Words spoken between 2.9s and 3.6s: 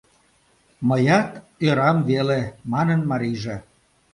марийже.